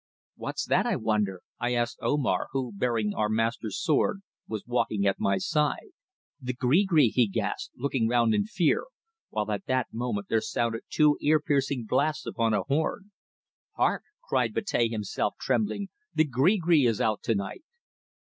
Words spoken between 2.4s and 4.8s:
who, bearing our master's sword, was